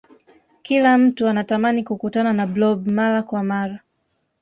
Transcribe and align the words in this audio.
kila 0.61 0.97
mtu 0.97 1.27
anatamani 1.27 1.83
kukutana 1.83 2.33
na 2.33 2.47
blob 2.47 2.87
mara 2.87 3.23
kwa 3.23 3.43
mara 3.43 3.79